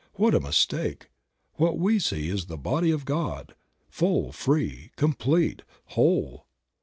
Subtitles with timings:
[0.15, 1.11] What a mistake!
[1.57, 3.53] What we see is the body of God,
[3.87, 6.47] full, free, complete, whole.